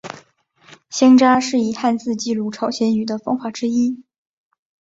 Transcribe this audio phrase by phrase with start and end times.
[0.89, 4.03] 乡札是以汉字记录朝鲜语的方法之一。